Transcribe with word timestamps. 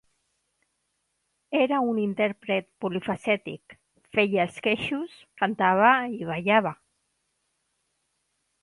Era 1.63 1.81
un 1.89 1.99
intèrpret 2.03 2.67
polifacètic: 2.85 3.77
feia 4.17 4.49
esquetxos, 4.53 5.15
cantava 5.45 5.95
i 6.21 6.33
ballava. 6.33 6.75